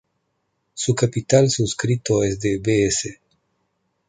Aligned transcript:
Su 0.73 0.95
capital 0.95 1.51
suscrito 1.51 2.23
es 2.23 2.39
de 2.39 2.57
Bs. 2.57 3.19